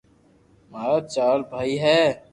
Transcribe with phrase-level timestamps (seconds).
[0.71, 1.99] مارا چار ڀائي ھي